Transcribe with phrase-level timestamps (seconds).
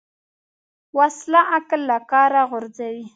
[0.97, 3.05] وسله عقل له کاره غورځوي